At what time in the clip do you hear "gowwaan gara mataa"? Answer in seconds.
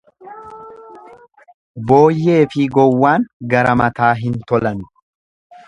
2.77-4.11